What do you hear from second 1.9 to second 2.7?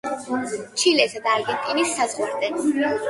საზღვარზე.